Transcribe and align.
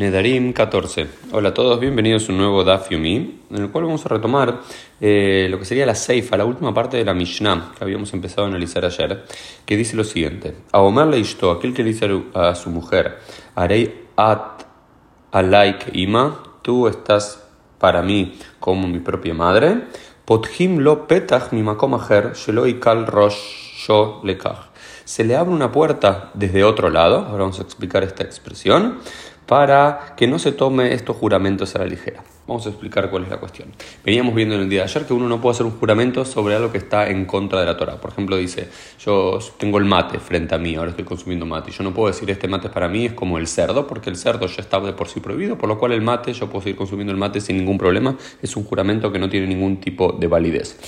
Nedarim 0.00 0.54
14. 0.54 1.08
Hola 1.32 1.50
a 1.50 1.52
todos, 1.52 1.78
bienvenidos 1.78 2.26
a 2.26 2.32
un 2.32 2.38
nuevo 2.38 2.64
Daf 2.64 2.88
Yomi, 2.88 3.42
en 3.50 3.56
el 3.62 3.70
cual 3.70 3.84
vamos 3.84 4.06
a 4.06 4.08
retomar 4.08 4.62
eh, 4.98 5.46
lo 5.50 5.58
que 5.58 5.66
sería 5.66 5.84
la 5.84 5.94
Seifa, 5.94 6.38
la 6.38 6.46
última 6.46 6.72
parte 6.72 6.96
de 6.96 7.04
la 7.04 7.12
Mishnah 7.12 7.72
que 7.76 7.84
habíamos 7.84 8.10
empezado 8.14 8.44
a 8.44 8.46
analizar 8.48 8.82
ayer, 8.86 9.26
que 9.66 9.76
dice 9.76 9.96
lo 9.96 10.04
siguiente: 10.04 10.56
A 10.72 10.80
Omer 10.80 11.06
le 11.06 11.18
aquel 11.18 11.74
que 11.74 11.84
dice 11.84 12.08
a 12.32 12.54
su 12.54 12.70
mujer, 12.70 13.18
Arei 13.54 14.06
at 14.16 14.62
alaik 15.32 15.90
ima, 15.92 16.44
tú 16.62 16.88
estás 16.88 17.44
para 17.78 18.00
mí 18.00 18.38
como 18.58 18.88
mi 18.88 19.00
propia 19.00 19.34
madre, 19.34 19.82
Pothim 20.24 20.78
lo 20.78 21.06
petach 21.06 21.52
mi 21.52 21.62
makomacher, 21.62 22.32
shelo 22.32 22.66
ikal 22.66 23.06
rosh 23.06 23.36
sho 23.76 24.22
lekach. 24.24 24.70
Se 25.04 25.24
le 25.24 25.34
abre 25.34 25.52
una 25.52 25.72
puerta 25.72 26.30
desde 26.34 26.62
otro 26.62 26.88
lado, 26.88 27.26
ahora 27.26 27.42
vamos 27.42 27.58
a 27.58 27.62
explicar 27.62 28.04
esta 28.04 28.22
expresión 28.22 28.98
para 29.50 30.14
que 30.16 30.28
no 30.28 30.38
se 30.38 30.52
tome 30.52 30.94
estos 30.94 31.16
juramentos 31.16 31.74
a 31.74 31.80
la 31.80 31.86
ligera. 31.86 32.22
Vamos 32.46 32.66
a 32.66 32.68
explicar 32.68 33.10
cuál 33.10 33.24
es 33.24 33.30
la 33.30 33.38
cuestión. 33.38 33.72
Veníamos 34.04 34.32
viendo 34.32 34.54
en 34.54 34.60
el 34.60 34.68
día 34.68 34.82
de 34.82 34.84
ayer 34.84 35.06
que 35.06 35.12
uno 35.12 35.26
no 35.26 35.40
puede 35.40 35.54
hacer 35.54 35.66
un 35.66 35.72
juramento 35.72 36.24
sobre 36.24 36.54
algo 36.54 36.70
que 36.70 36.78
está 36.78 37.08
en 37.08 37.24
contra 37.24 37.58
de 37.58 37.66
la 37.66 37.76
Torah. 37.76 38.00
Por 38.00 38.12
ejemplo, 38.12 38.36
dice, 38.36 38.68
yo 39.04 39.40
tengo 39.58 39.78
el 39.78 39.86
mate 39.86 40.20
frente 40.20 40.54
a 40.54 40.58
mí, 40.58 40.76
ahora 40.76 40.90
estoy 40.90 41.04
consumiendo 41.04 41.46
mate. 41.46 41.72
Y 41.72 41.74
yo 41.74 41.82
no 41.82 41.92
puedo 41.92 42.06
decir 42.06 42.30
este 42.30 42.46
mate 42.46 42.68
para 42.68 42.86
mí 42.86 43.06
es 43.06 43.12
como 43.14 43.38
el 43.38 43.48
cerdo, 43.48 43.88
porque 43.88 44.08
el 44.08 44.14
cerdo 44.14 44.46
ya 44.46 44.62
está 44.62 44.78
de 44.78 44.92
por 44.92 45.08
sí 45.08 45.18
prohibido, 45.18 45.58
por 45.58 45.68
lo 45.68 45.80
cual 45.80 45.90
el 45.90 46.02
mate, 46.02 46.32
yo 46.32 46.48
puedo 46.48 46.62
seguir 46.62 46.76
consumiendo 46.76 47.10
el 47.12 47.18
mate 47.18 47.40
sin 47.40 47.56
ningún 47.56 47.76
problema. 47.76 48.16
Es 48.40 48.54
un 48.54 48.62
juramento 48.62 49.10
que 49.10 49.18
no 49.18 49.28
tiene 49.28 49.48
ningún 49.48 49.80
tipo 49.80 50.12
de 50.12 50.28
validez. 50.28 50.78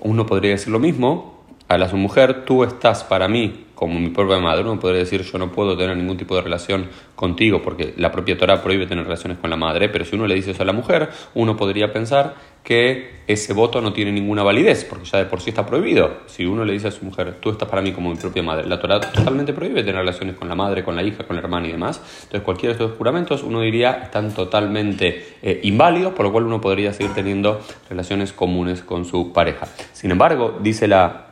Uno 0.00 0.26
podría 0.26 0.52
decir 0.52 0.72
lo 0.72 0.78
mismo 0.78 1.42
a 1.66 1.88
su 1.88 1.96
mujer, 1.96 2.44
tú 2.44 2.62
estás 2.62 3.02
para 3.02 3.26
mí 3.26 3.64
como 3.82 3.98
mi 3.98 4.10
propia 4.10 4.38
madre, 4.38 4.62
uno 4.62 4.78
podría 4.78 5.00
decir 5.00 5.22
yo 5.22 5.38
no 5.38 5.50
puedo 5.50 5.76
tener 5.76 5.96
ningún 5.96 6.16
tipo 6.16 6.36
de 6.36 6.42
relación 6.42 6.86
contigo 7.16 7.62
porque 7.62 7.94
la 7.96 8.12
propia 8.12 8.38
Torah 8.38 8.62
prohíbe 8.62 8.86
tener 8.86 9.02
relaciones 9.02 9.38
con 9.38 9.50
la 9.50 9.56
madre, 9.56 9.88
pero 9.88 10.04
si 10.04 10.14
uno 10.14 10.28
le 10.28 10.36
dice 10.36 10.52
eso 10.52 10.62
a 10.62 10.66
la 10.66 10.72
mujer, 10.72 11.08
uno 11.34 11.56
podría 11.56 11.92
pensar 11.92 12.36
que 12.62 13.22
ese 13.26 13.52
voto 13.52 13.80
no 13.80 13.92
tiene 13.92 14.12
ninguna 14.12 14.44
validez 14.44 14.84
porque 14.84 15.06
ya 15.06 15.18
de 15.18 15.24
por 15.24 15.40
sí 15.40 15.50
está 15.50 15.66
prohibido. 15.66 16.18
Si 16.26 16.46
uno 16.46 16.64
le 16.64 16.74
dice 16.74 16.86
a 16.86 16.90
su 16.92 17.04
mujer, 17.04 17.38
tú 17.40 17.50
estás 17.50 17.68
para 17.68 17.82
mí 17.82 17.90
como 17.90 18.08
mi 18.10 18.14
propia 18.14 18.44
madre, 18.44 18.68
la 18.68 18.78
Torah 18.78 19.00
totalmente 19.00 19.52
prohíbe 19.52 19.82
tener 19.82 19.96
relaciones 19.96 20.36
con 20.36 20.48
la 20.48 20.54
madre, 20.54 20.84
con 20.84 20.94
la 20.94 21.02
hija, 21.02 21.24
con 21.24 21.34
la 21.34 21.42
hermana 21.42 21.66
y 21.66 21.72
demás. 21.72 22.00
Entonces 22.22 22.42
cualquiera 22.42 22.76
de 22.76 22.84
estos 22.84 22.96
juramentos 22.96 23.42
uno 23.42 23.62
diría 23.62 24.02
están 24.04 24.32
totalmente 24.32 25.38
eh, 25.42 25.58
inválidos, 25.64 26.12
por 26.12 26.24
lo 26.24 26.30
cual 26.30 26.44
uno 26.44 26.60
podría 26.60 26.92
seguir 26.92 27.14
teniendo 27.14 27.60
relaciones 27.90 28.32
comunes 28.32 28.80
con 28.80 29.04
su 29.06 29.32
pareja. 29.32 29.66
Sin 29.92 30.12
embargo, 30.12 30.60
dice 30.62 30.86
la 30.86 31.31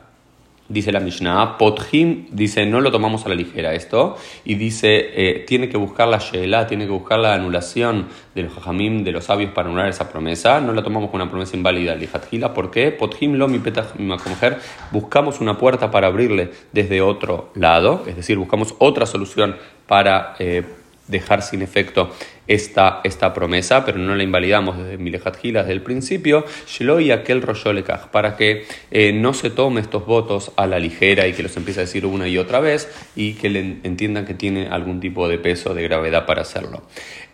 dice 0.71 0.91
la 0.91 0.99
Mishnah, 0.99 1.57
Pothim 1.57 2.27
dice 2.31 2.65
no 2.65 2.81
lo 2.81 2.91
tomamos 2.91 3.25
a 3.25 3.29
la 3.29 3.35
ligera 3.35 3.73
esto, 3.73 4.17
y 4.45 4.55
dice 4.55 5.11
eh, 5.15 5.45
tiene 5.47 5.69
que 5.69 5.77
buscar 5.77 6.07
la 6.07 6.17
Sheela, 6.17 6.67
tiene 6.67 6.85
que 6.85 6.91
buscar 6.91 7.19
la 7.19 7.33
anulación 7.33 8.07
de 8.35 8.43
los 8.43 8.53
Jajamim, 8.53 9.03
de 9.03 9.11
los 9.11 9.25
sabios 9.25 9.51
para 9.51 9.67
anular 9.67 9.89
esa 9.89 10.09
promesa, 10.09 10.61
no 10.61 10.73
la 10.73 10.83
tomamos 10.83 11.09
con 11.09 11.21
una 11.21 11.29
promesa 11.29 11.55
inválida, 11.55 11.95
Lijatjila, 11.95 12.53
¿por 12.53 12.71
qué? 12.71 12.91
Pothim 12.91 13.33
lo 13.33 13.47
mi 13.47 13.59
mujer, 13.59 14.59
buscamos 14.91 15.41
una 15.41 15.57
puerta 15.57 15.91
para 15.91 16.07
abrirle 16.07 16.51
desde 16.71 17.01
otro 17.01 17.51
lado, 17.55 18.03
es 18.07 18.15
decir, 18.15 18.37
buscamos 18.37 18.75
otra 18.79 19.05
solución 19.05 19.55
para... 19.87 20.35
Eh, 20.39 20.63
dejar 21.11 21.43
sin 21.43 21.61
efecto 21.61 22.11
esta, 22.47 23.01
esta 23.03 23.33
promesa, 23.33 23.85
pero 23.85 23.97
no 23.97 24.15
la 24.15 24.23
invalidamos 24.23 24.77
desde 24.77 24.97
Milejat 24.97 25.41
desde 25.41 25.71
el 25.71 25.81
principio, 25.81 26.45
y 26.99 27.11
aquel 27.11 27.41
Royolekaj, 27.41 28.07
para 28.07 28.35
que 28.35 28.65
eh, 28.89 29.13
no 29.13 29.33
se 29.33 29.49
tome 29.49 29.81
estos 29.81 30.05
votos 30.05 30.51
a 30.55 30.65
la 30.65 30.79
ligera 30.79 31.27
y 31.27 31.33
que 31.33 31.43
los 31.43 31.55
empiece 31.57 31.81
a 31.81 31.83
decir 31.83 32.05
una 32.05 32.27
y 32.27 32.37
otra 32.37 32.59
vez 32.59 32.89
y 33.15 33.33
que 33.33 33.49
le 33.49 33.59
entiendan 33.83 34.25
que 34.25 34.33
tiene 34.33 34.67
algún 34.67 34.99
tipo 34.99 35.27
de 35.27 35.37
peso, 35.37 35.73
de 35.73 35.83
gravedad 35.83 36.25
para 36.25 36.41
hacerlo. 36.41 36.83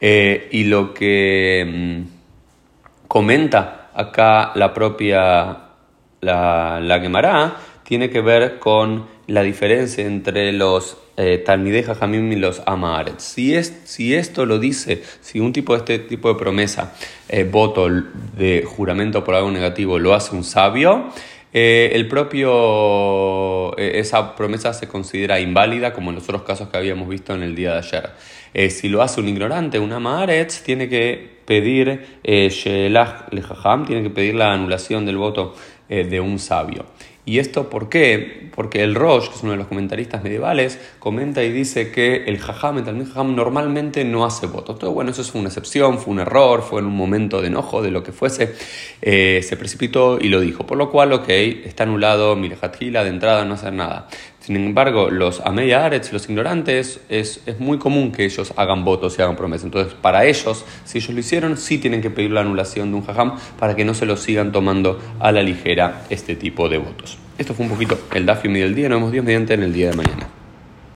Eh, 0.02 0.50
y 0.52 0.66
lo 0.66 0.94
que 0.94 1.66
mm, 1.66 3.08
comenta 3.08 3.90
acá 3.94 4.52
la 4.56 4.74
propia 4.74 5.58
la, 6.22 6.80
la 6.82 7.58
tiene 7.84 8.10
que 8.10 8.22
ver 8.22 8.60
con 8.60 9.17
la 9.28 9.44
diferencia 9.44 10.06
entre 10.06 10.52
los 10.54 10.98
eh, 11.18 11.44
Talmidei 11.46 11.84
y 11.84 12.36
los 12.36 12.62
Amaret. 12.66 13.20
Si, 13.20 13.54
es, 13.54 13.74
si 13.84 14.16
esto 14.16 14.46
lo 14.46 14.58
dice, 14.58 15.04
si 15.22 15.40
un 15.40 15.54
tipo 15.54 15.74
de 15.74 15.80
este 15.80 16.00
tipo 16.00 16.30
de 16.30 16.36
promesa, 16.36 16.96
eh, 17.28 17.44
voto 17.44 17.90
de 17.90 18.64
juramento 18.66 19.24
por 19.24 19.36
algo 19.36 19.52
negativo, 19.52 20.00
lo 20.00 20.14
hace 20.14 20.36
un 20.36 20.44
sabio, 20.44 21.12
eh, 21.54 21.92
el 21.94 22.08
propio, 22.08 23.78
eh, 23.80 24.00
esa 24.00 24.36
promesa 24.36 24.74
se 24.74 24.88
considera 24.88 25.40
inválida, 25.40 25.94
como 25.94 26.10
en 26.10 26.16
los 26.16 26.26
otros 26.26 26.44
casos 26.44 26.70
que 26.70 26.78
habíamos 26.78 27.08
visto 27.08 27.34
en 27.34 27.42
el 27.42 27.56
día 27.56 27.72
de 27.74 27.80
ayer. 27.80 28.10
Si 28.70 28.90
lo 28.90 29.02
hace 29.02 29.22
un 29.22 29.28
ignorante, 29.28 29.80
un 29.80 29.92
Amaretz, 29.94 30.64
tiene 30.64 30.90
que 30.90 31.38
pedir 31.46 32.20
Lejaham, 32.24 33.86
tiene 33.86 34.04
que 34.04 34.10
pedir 34.10 34.36
la 34.36 34.54
anulación 34.54 35.06
del 35.06 35.18
voto 35.18 35.56
de 35.88 36.20
un 36.20 36.40
sabio. 36.40 36.86
¿Y 37.28 37.40
esto 37.40 37.70
por 37.70 37.90
qué? 37.90 38.50
Porque 38.56 38.82
el 38.84 38.96
Rosh, 38.96 39.28
que 39.28 39.36
es 39.36 39.44
uno 39.44 39.52
de 39.52 39.58
los 39.58 39.68
comentaristas 39.68 40.24
medievales, 40.24 40.80
comenta 40.98 41.44
y 41.44 41.52
dice 41.52 41.92
que 41.92 42.24
el 42.24 42.38
Jajam, 42.40 42.78
el 42.78 42.86
Talmud 42.86 43.06
Jajam, 43.06 43.36
normalmente 43.36 44.06
no 44.06 44.24
hace 44.24 44.48
votos. 44.48 44.80
Todo 44.80 44.94
bueno, 44.94 45.12
eso 45.12 45.24
es 45.24 45.36
una 45.36 45.50
excepción, 45.50 46.00
fue 46.00 46.14
un 46.14 46.22
error, 46.22 46.62
fue 46.62 46.80
en 46.80 46.88
un 46.88 46.96
momento 46.96 47.42
de 47.42 47.48
enojo, 47.48 47.82
de 47.82 47.92
lo 47.92 48.02
que 48.02 48.14
fuese, 48.14 48.56
eh, 49.02 49.42
se 49.44 49.58
precipitó 49.58 50.18
y 50.22 50.30
lo 50.30 50.40
dijo. 50.40 50.66
Por 50.66 50.78
lo 50.78 50.90
cual, 50.90 51.12
ok, 51.12 51.28
está 51.28 51.84
anulado 51.84 52.38
Mirejatjila 52.38 53.04
de 53.04 53.10
entrada, 53.10 53.44
no 53.44 53.56
hacer 53.56 53.74
nada. 53.74 54.08
Sin 54.48 54.56
embargo, 54.56 55.10
los 55.10 55.42
Ameya 55.42 55.84
Aretz, 55.84 56.14
los 56.14 56.30
ignorantes, 56.30 57.02
es, 57.10 57.42
es, 57.46 57.60
muy 57.60 57.80
común 57.80 58.14
que 58.14 58.24
ellos 58.24 58.54
hagan 58.56 58.86
votos 58.86 59.20
y 59.20 59.22
hagan 59.22 59.36
promesas. 59.36 59.66
Entonces, 59.66 59.94
para 59.94 60.24
ellos, 60.24 60.64
si 60.86 61.00
ellos 61.00 61.10
lo 61.10 61.20
hicieron, 61.20 61.58
sí 61.58 61.80
tienen 61.80 62.02
que 62.02 62.10
pedir 62.10 62.32
la 62.32 62.40
anulación 62.40 62.92
de 62.92 62.96
un 62.96 63.06
jajam 63.06 63.36
para 63.60 63.76
que 63.76 63.84
no 63.84 63.94
se 63.94 64.06
lo 64.06 64.16
sigan 64.16 64.54
tomando 64.54 65.02
a 65.20 65.34
la 65.34 65.44
ligera 65.44 66.06
este 66.10 66.38
tipo 66.38 66.70
de 66.70 66.78
votos. 66.78 67.18
Esto 67.38 67.54
fue 67.54 67.66
un 67.66 67.74
poquito 67.74 68.00
el 68.16 68.26
Dafim 68.26 68.54
del 68.54 68.74
día. 68.74 68.88
Nos 68.88 69.00
vemos 69.00 69.12
Dios 69.12 69.26
mediante 69.26 69.54
en 69.54 69.64
el 69.64 69.74
día 69.74 69.90
de 69.90 69.98
mañana. 69.98 70.37